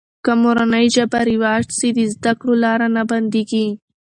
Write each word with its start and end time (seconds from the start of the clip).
که 0.25 0.31
مورنۍ 0.41 0.85
ژبه 0.95 1.19
رواج 1.31 1.65
سي، 1.79 1.89
د 1.97 1.99
زده 2.13 2.33
کړې 2.39 2.55
لاره 2.63 2.87
نه 2.95 3.03
بندېږي. 3.09 3.67